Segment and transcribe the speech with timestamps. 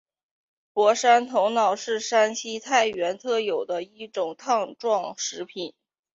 [0.73, 5.75] 傅山头脑是山西太原特有的一种汤状食品。